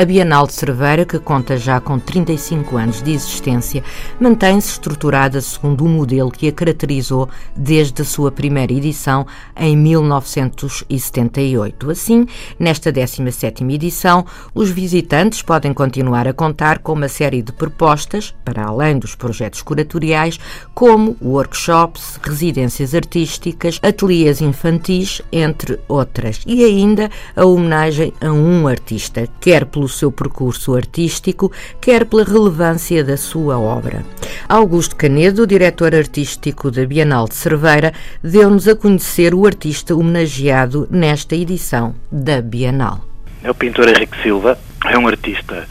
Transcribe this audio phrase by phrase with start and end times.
[0.00, 3.84] A Bienal de Cerveira, que conta já com 35 anos de existência,
[4.18, 11.90] mantém-se estruturada segundo o modelo que a caracterizou desde a sua primeira edição em 1978.
[11.90, 12.26] Assim,
[12.58, 14.24] nesta 17ª edição,
[14.54, 19.60] os visitantes podem continuar a contar com uma série de propostas, para além dos projetos
[19.60, 20.40] curatoriais,
[20.72, 29.28] como workshops, residências artísticas, ateliês infantis, entre outras, e ainda a homenagem a um artista,
[29.38, 34.04] quer pelo seu percurso artístico, quer pela relevância da sua obra.
[34.48, 41.34] Augusto Canedo, diretor artístico da Bienal de Cerveira, deu-nos a conhecer o artista homenageado nesta
[41.34, 43.04] edição da Bienal.
[43.42, 45.66] É o pintor Henrique Silva, é um artista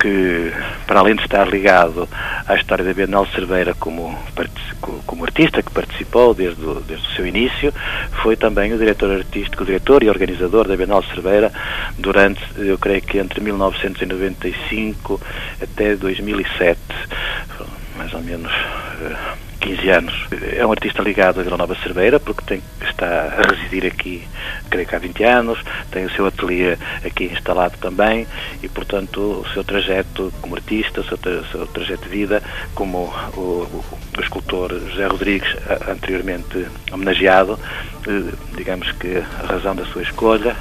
[0.00, 0.52] que,
[0.86, 2.08] para além de estar ligado
[2.46, 4.18] à história da Bienal Cerveira como,
[5.06, 7.72] como artista que participou desde o, desde o seu início,
[8.22, 11.52] foi também o diretor artístico, o diretor e organizador da Bienal Cerveira
[11.98, 15.20] durante, eu creio que entre 1995
[15.62, 16.78] até 2007,
[17.96, 18.52] mais ou menos
[19.66, 20.26] 15 anos.
[20.56, 24.22] É um artista ligado à Vila Nova Cerveira, porque tem, está a residir aqui,
[24.70, 25.58] creio que há 20 anos,
[25.90, 28.26] tem o seu ateliê aqui instalado também.
[28.62, 32.42] E, portanto, o seu trajeto como artista, o seu, o seu trajeto de vida
[32.74, 33.84] como o, o,
[34.16, 35.56] o escultor José Rodrigues,
[35.88, 37.58] anteriormente homenageado,
[38.06, 40.56] eh, digamos que a razão da sua escolha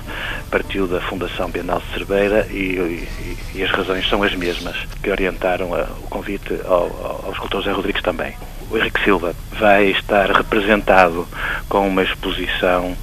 [0.50, 5.12] partiu da Fundação Bienal de Cerveira e, e, e as razões são as mesmas que
[5.12, 8.36] orientaram a, o convite ao, ao escultor José Rodrigues também
[8.70, 11.28] o Henrique Silva vai estar representado
[11.70, 12.96] com uma exposição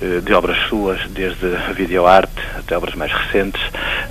[0.00, 3.60] eh, de obras suas, desde videoarte até obras mais recentes,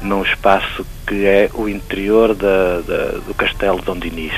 [0.01, 4.33] num espaço que é o interior da, da, do Castelo de Dom Dinis.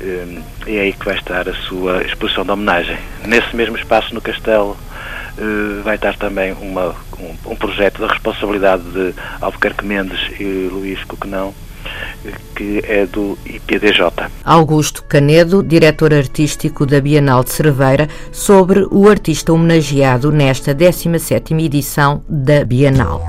[0.00, 2.98] Eh, é aí que vai estar a sua exposição de homenagem.
[3.26, 4.76] Nesse mesmo espaço, no Castelo,
[5.38, 11.02] eh, vai estar também uma, um, um projeto da responsabilidade de Albuquerque Mendes e Luís
[11.04, 11.54] Coquenão,
[12.54, 14.30] que é do IPDJ.
[14.44, 22.22] Augusto Canedo, diretor artístico da Bienal de Cerveira, sobre o artista homenageado nesta 17ª edição
[22.28, 23.22] da Bienal.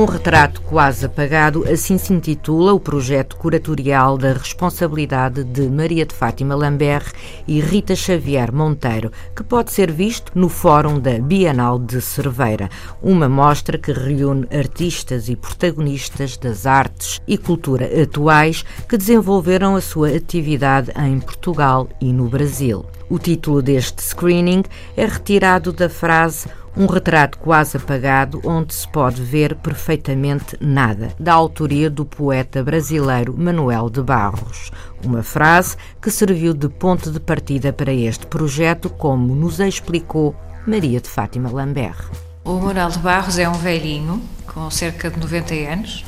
[0.00, 6.14] Um retrato quase apagado, assim se intitula o projeto curatorial da responsabilidade de Maria de
[6.14, 7.12] Fátima Lambert
[7.46, 12.70] e Rita Xavier Monteiro, que pode ser visto no Fórum da Bienal de Cerveira,
[13.02, 19.82] uma mostra que reúne artistas e protagonistas das artes e cultura atuais que desenvolveram a
[19.82, 22.86] sua atividade em Portugal e no Brasil.
[23.10, 24.62] O título deste screening
[24.96, 31.32] é retirado da frase um retrato quase apagado onde se pode ver perfeitamente nada, da
[31.32, 34.70] autoria do poeta brasileiro Manuel de Barros.
[35.04, 40.34] Uma frase que serviu de ponto de partida para este projeto, como nos explicou
[40.66, 42.10] Maria de Fátima Lambert.
[42.44, 46.04] O Manuel de Barros é um velhinho com cerca de 90 anos,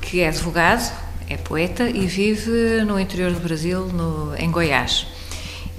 [0.00, 0.92] que é advogado,
[1.28, 5.06] é poeta e vive no interior do Brasil, no, em Goiás.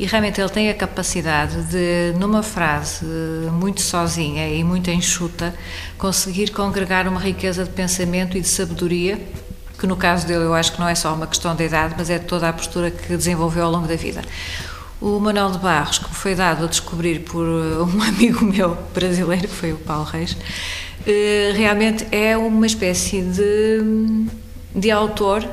[0.01, 3.05] E realmente ele tem a capacidade de, numa frase
[3.51, 5.53] muito sozinha e muito enxuta,
[5.95, 9.21] conseguir congregar uma riqueza de pensamento e de sabedoria,
[9.77, 12.09] que no caso dele eu acho que não é só uma questão de idade, mas
[12.09, 14.23] é toda a postura que desenvolveu ao longo da vida.
[14.99, 17.45] O Manuel de Barros, que foi dado a descobrir por
[17.85, 20.35] um amigo meu brasileiro, que foi o Paulo Reis,
[21.05, 24.25] eh, realmente é uma espécie de,
[24.73, 25.47] de autor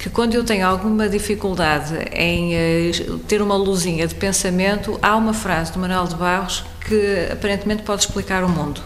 [0.00, 5.34] que quando eu tenho alguma dificuldade em uh, ter uma luzinha de pensamento, há uma
[5.34, 8.80] frase do Manuel de Barros que aparentemente pode explicar o mundo.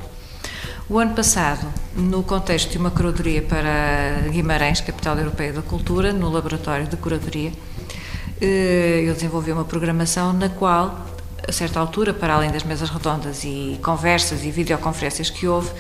[0.89, 6.29] O ano passado, no contexto de uma curadoria para Guimarães, capital europeia da cultura, no
[6.29, 11.07] laboratório de curadoria, uh, eu desenvolvi uma programação na qual
[11.47, 15.71] a certa altura, para além das mesas redondas e conversas e videoconferências que houve,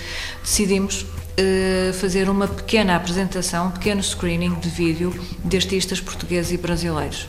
[0.42, 1.04] decidimos
[1.36, 5.12] eh, fazer uma pequena apresentação, um pequeno screening de vídeo
[5.44, 7.26] de artistas portugueses e brasileiros.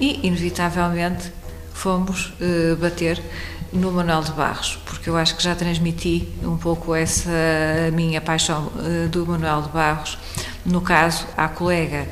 [0.00, 1.30] E, inevitavelmente,
[1.72, 3.20] fomos uh, bater
[3.70, 7.30] no Manuel de Barros, porque eu acho que já transmiti um pouco essa
[7.92, 10.18] minha paixão uh, do Manuel de Barros,
[10.64, 12.08] no caso, à colega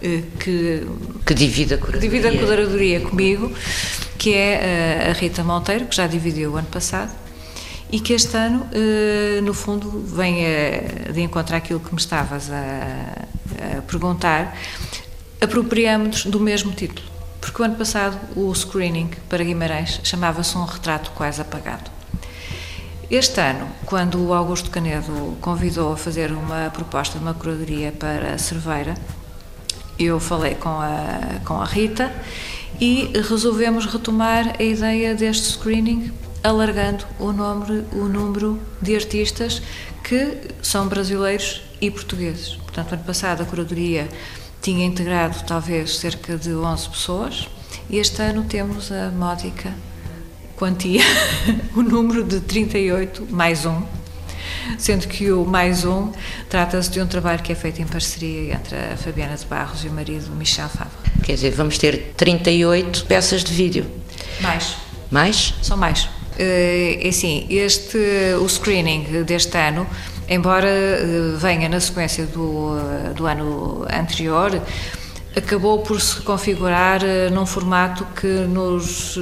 [0.00, 0.86] que,
[1.26, 2.08] que divide a curadoria.
[2.08, 3.52] divide a curadoria comigo,
[4.16, 7.12] que é a Rita Monteiro, que já dividiu o ano passado,
[7.92, 8.66] e que este ano,
[9.42, 14.56] no fundo, vem a, de encontrar aquilo que me estavas a, a perguntar,
[15.40, 17.08] apropriamos-nos do mesmo título.
[17.40, 21.90] Porque o ano passado o screening para Guimarães chamava-se Um Retrato Quase Apagado.
[23.10, 28.34] Este ano, quando o Augusto Canedo convidou a fazer uma proposta de uma curadoria para
[28.34, 28.94] a Cerveira,
[29.98, 32.12] eu falei com a, com a Rita
[32.80, 39.62] e resolvemos retomar a ideia deste screening, alargando o número, o número de artistas
[40.02, 42.56] que são brasileiros e portugueses.
[42.56, 44.08] Portanto, ano passado a curadoria
[44.60, 47.48] tinha integrado talvez cerca de 11 pessoas
[47.88, 49.72] e este ano temos a módica
[50.56, 51.02] quantia,
[51.74, 53.82] o número de 38 mais um,
[54.78, 56.12] sendo que o mais um
[56.50, 59.88] trata-se de um trabalho que é feito em parceria entre a Fabiana de Barros e
[59.88, 60.90] o marido Michel Fava.
[61.22, 63.86] Quer dizer, vamos ter 38 peças de vídeo.
[64.42, 64.76] Mais.
[65.10, 65.54] Mais?
[65.62, 66.08] São mais.
[66.42, 67.98] É assim, este,
[68.40, 69.86] o screening deste ano
[70.30, 74.62] embora eh, venha na sequência do, eh, do ano anterior,
[75.36, 79.18] acabou por se configurar eh, num formato que nos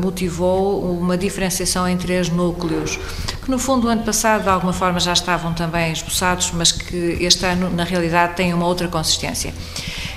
[0.00, 2.98] motivou uma diferenciação em três núcleos,
[3.42, 7.44] que no fundo, ano passado, de alguma forma, já estavam também esboçados, mas que este
[7.44, 9.52] ano, na realidade, têm uma outra consistência.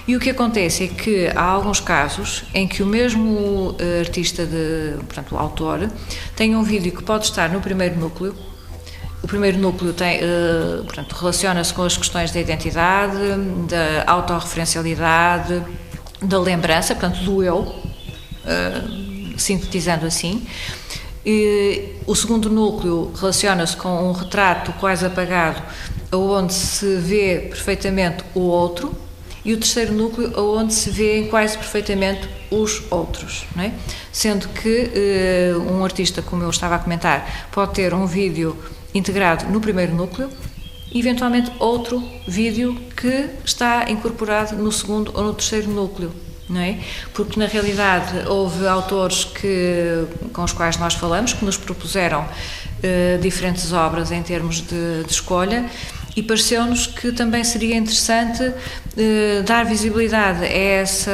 [0.07, 4.95] E o que acontece é que há alguns casos em que o mesmo artista, de,
[4.99, 5.91] portanto, o autor,
[6.35, 8.33] tem um vídeo que pode estar no primeiro núcleo
[9.21, 13.17] o primeiro núcleo tem, uh, portanto, relaciona-se com as questões da identidade,
[13.67, 15.63] da autorreferencialidade,
[16.21, 20.45] da lembrança, portanto, do eu, uh, sintetizando assim.
[21.25, 25.61] E, o segundo núcleo relaciona-se com um retrato quase apagado,
[26.11, 28.95] onde se vê perfeitamente o outro,
[29.45, 33.71] e o terceiro núcleo, onde se vê quase perfeitamente os outros, é?
[34.11, 34.91] Sendo que
[35.55, 38.57] uh, um artista, como eu estava a comentar, pode ter um vídeo
[38.93, 40.29] integrado no primeiro núcleo
[40.93, 46.11] eventualmente outro vídeo que está incorporado no segundo ou no terceiro núcleo.
[46.49, 46.79] Não é?
[47.13, 53.21] Porque na realidade houve autores que, com os quais nós falamos que nos propuseram uh,
[53.21, 55.69] diferentes obras em termos de, de escolha
[56.17, 61.11] e pareceu-nos que também seria interessante uh, dar visibilidade a essa,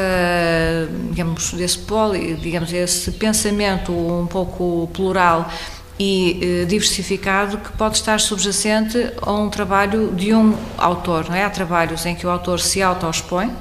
[1.09, 5.51] digamos, desse poli, digamos, esse pensamento um pouco plural
[6.00, 11.44] e eh, diversificado que pode estar subjacente a um trabalho de um autor, não é?
[11.44, 13.51] Há trabalhos em que o autor se auto-expõe,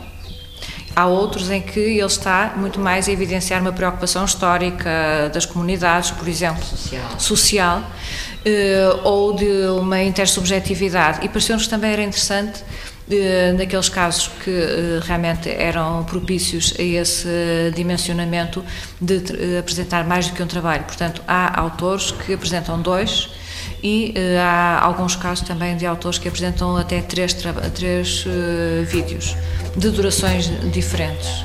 [0.95, 6.11] há outros em que ele está muito mais a evidenciar uma preocupação histórica das comunidades,
[6.11, 7.83] por exemplo, social, social
[8.45, 11.25] eh, ou de uma intersubjetividade.
[11.25, 12.63] E pareceu-nos também era interessante
[13.57, 17.29] naqueles casos que eh, realmente eram propícios a esse
[17.75, 18.65] dimensionamento
[19.01, 20.85] de eh, apresentar mais do que um trabalho.
[20.85, 23.31] Portanto, há autores que apresentam dois
[23.83, 27.35] e eh, há alguns casos também de autores que apresentam até três,
[27.75, 28.25] três
[28.87, 29.37] vídeos
[29.77, 31.45] de durações diferentes.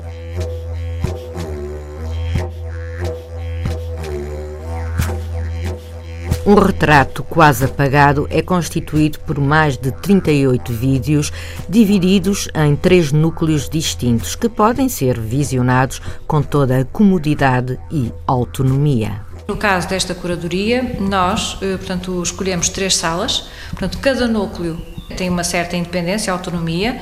[6.48, 11.30] Um retrato quase apagado é constituído por mais de 38 vídeos
[11.68, 19.27] divididos em três núcleos distintos que podem ser visionados com toda a comodidade e autonomia.
[19.48, 24.78] No caso desta curadoria, nós, eh, portanto, escolhemos três salas, portanto, cada núcleo
[25.16, 27.00] tem uma certa independência, autonomia.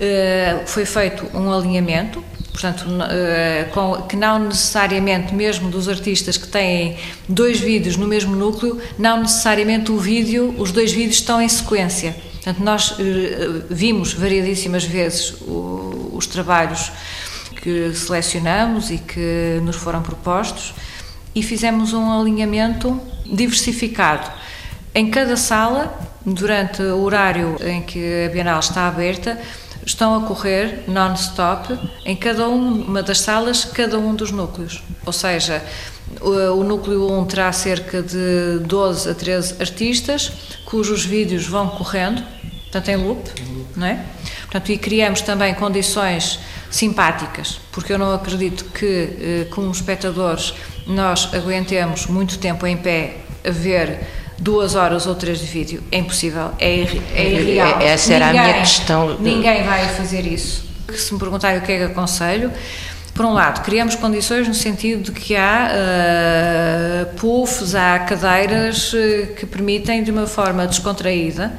[0.00, 3.68] Eh, foi feito um alinhamento portanto, eh,
[4.08, 6.96] que não necessariamente, mesmo dos artistas que têm
[7.28, 12.14] dois vídeos no mesmo núcleo, não necessariamente o vídeo, os dois vídeos estão em sequência.
[12.34, 12.96] Portanto, nós
[13.70, 15.34] vimos variadíssimas vezes
[16.12, 16.92] os trabalhos
[17.60, 20.74] que selecionamos e que nos foram propostos
[21.34, 24.30] e fizemos um alinhamento diversificado.
[24.94, 29.40] Em cada sala, durante o horário em que a Bienal está aberta,
[29.84, 34.82] estão a correr non-stop em cada uma das salas, cada um dos núcleos.
[35.04, 35.62] Ou seja,
[36.20, 40.32] o, núcleo 1 terá cerca de 12 a 13 artistas,
[40.64, 42.22] cujos vídeos vão correndo,
[42.62, 43.30] portanto em loop,
[43.76, 44.04] não é?
[44.42, 46.38] Portanto, e criamos também condições
[46.70, 50.54] simpáticas, porque eu não acredito que, eh, como espectadores,
[50.86, 54.00] nós aguentemos muito tempo em pé a ver
[54.38, 55.82] duas horas ou três de vídeo.
[55.90, 56.80] É impossível, é,
[57.14, 57.80] é irreal.
[57.80, 59.18] Essa era ninguém, a minha questão.
[59.18, 60.64] Ninguém vai fazer isso.
[60.94, 62.52] Se me perguntarem o que é que aconselho,
[63.14, 69.34] por um lado, criamos condições no sentido de que há uh, puffs, há cadeiras uh,
[69.36, 71.52] que permitem, de uma forma descontraída,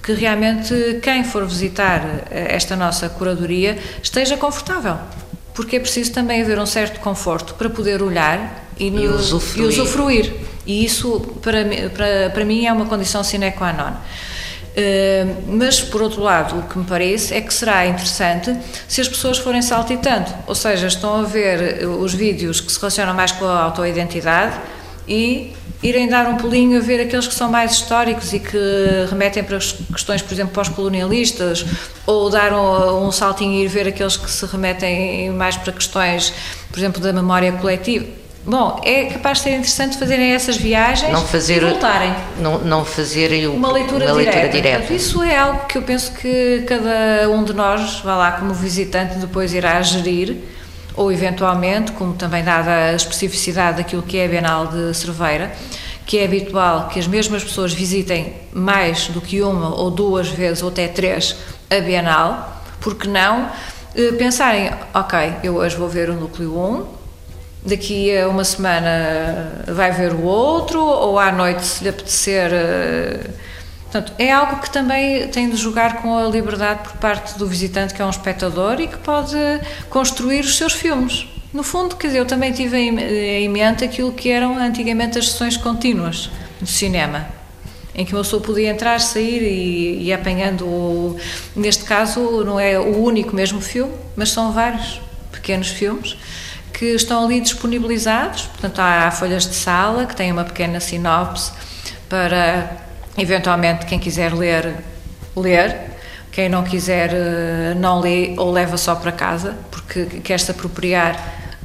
[0.00, 4.96] que realmente quem for visitar eh, esta nossa curadoria esteja confortável.
[5.56, 9.64] Porque é preciso também haver um certo conforto para poder olhar e, no, e, usufruir.
[9.64, 10.34] e usufruir.
[10.66, 13.92] E isso, para, para, para mim, é uma condição sine qua non.
[14.76, 18.54] Uh, mas, por outro lado, o que me parece é que será interessante
[18.86, 23.14] se as pessoas forem saltitando, ou seja, estão a ver os vídeos que se relacionam
[23.14, 24.60] mais com a autoidentidade
[25.08, 25.54] e
[25.88, 28.58] irem dar um pulinho a ver aqueles que são mais históricos e que
[29.08, 31.64] remetem para questões, por exemplo, pós-colonialistas,
[32.06, 36.32] ou dar um, um saltinho e ir ver aqueles que se remetem mais para questões,
[36.70, 38.06] por exemplo, da memória coletiva
[38.46, 42.14] Bom, é capaz de ser interessante fazerem essas viagens não fazer, e voltarem.
[42.38, 44.38] Não, não fazerem uma leitura uma direta.
[44.38, 44.78] Leitura direta.
[44.78, 48.54] Portanto, isso é algo que eu penso que cada um de nós, vá lá como
[48.54, 50.36] visitante, depois irá gerir,
[50.96, 55.52] ou eventualmente, como também dada a especificidade daquilo que é a Bienal de Cerveira,
[56.06, 60.62] que é habitual que as mesmas pessoas visitem mais do que uma ou duas vezes,
[60.62, 61.36] ou até três,
[61.70, 63.50] a Bienal, porque não
[63.94, 66.86] eh, pensarem, ok, eu hoje vou ver o núcleo 1,
[67.66, 72.52] daqui a uma semana vai ver o outro, ou à noite, se lhe apetecer.
[73.86, 77.46] Eh, portanto, é algo que também tem de jogar com a liberdade por parte do
[77.46, 79.36] visitante, que é um espectador e que pode
[79.88, 81.26] construir os seus filmes.
[81.52, 85.56] No fundo, quer dizer, eu também tive em mente aquilo que eram antigamente as sessões
[85.56, 87.26] contínuas do cinema,
[87.94, 91.16] em que uma pessoa podia entrar, sair e, e apanhando, o,
[91.54, 95.00] neste caso, não é o único mesmo filme, mas são vários
[95.32, 96.16] pequenos filmes
[96.74, 98.42] que estão ali disponibilizados.
[98.42, 101.52] Portanto, há folhas de sala que têm uma pequena sinopse
[102.06, 102.85] para,
[103.18, 104.76] eventualmente, quem quiser ler,
[105.36, 105.96] ler.
[106.30, 111.16] Quem não quiser, eh, não lê ou leva só para casa, porque quer se apropriar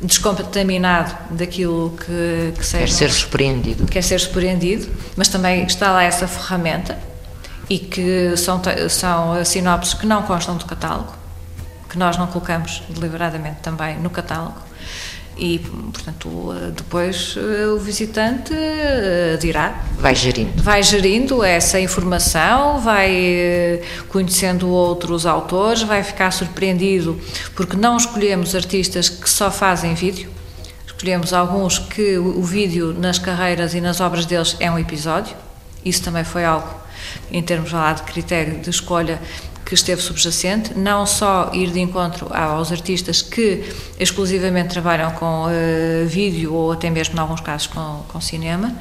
[0.01, 2.85] descontaminado daquilo que, que seja.
[2.85, 3.85] Quer ser surpreendido.
[3.85, 6.97] Quer ser surpreendido, mas também está lá essa ferramenta
[7.69, 11.13] e que são, são sinopses que não constam do catálogo,
[11.89, 14.71] que nós não colocamos deliberadamente também no catálogo
[15.37, 19.83] e, portanto, depois eh, o visitante eh, dirá.
[19.97, 20.61] Vai gerindo.
[20.61, 27.19] Vai gerindo essa informação, vai eh, conhecendo outros autores, vai ficar surpreendido
[27.55, 30.29] porque não escolhemos artistas que só fazem vídeo,
[30.85, 35.35] escolhemos alguns que o vídeo nas carreiras e nas obras deles é um episódio.
[35.83, 36.69] Isso também foi algo,
[37.31, 39.19] em termos lá de critério de escolha,
[39.71, 43.63] que esteve subjacente, não só ir de encontro aos artistas que
[43.97, 48.75] exclusivamente trabalham com uh, vídeo ou até mesmo, em alguns casos, com, com cinema,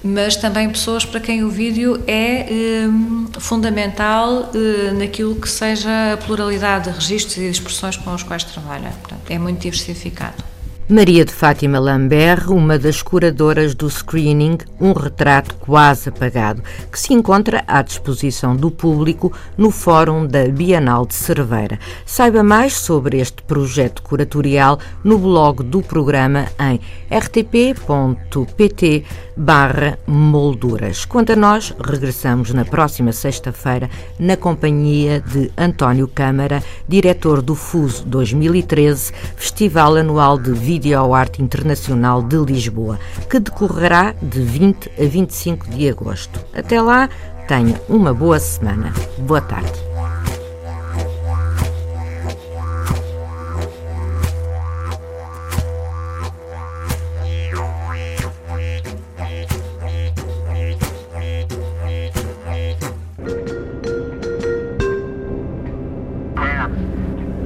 [0.00, 2.46] mas também pessoas para quem o vídeo é
[2.88, 8.14] um, eh, fundamental uh, naquilo que seja a pluralidade de registros e de expressões com
[8.14, 8.90] os quais trabalha.
[8.90, 10.47] Portanto, é muito diversificado.
[10.90, 17.12] Maria de Fátima Lambert, uma das curadoras do screening Um Retrato Quase Apagado, que se
[17.12, 21.78] encontra à disposição do público no Fórum da Bienal de Cerveira.
[22.06, 26.80] Saiba mais sobre este projeto curatorial no blog do programa em
[27.14, 29.04] rtp.pt
[29.36, 31.04] barra molduras.
[31.04, 38.06] Quanto a nós, regressamos na próxima sexta-feira na companhia de António Câmara, diretor do FUSO
[38.06, 45.70] 2013, Festival Anual de Vídeo Videoarte Internacional de Lisboa, que decorrerá de 20 a 25
[45.70, 46.38] de agosto.
[46.54, 47.10] Até lá,
[47.48, 48.92] tenha uma boa semana.
[49.18, 49.72] Boa tarde.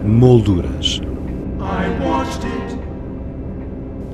[0.04, 1.00] Molduras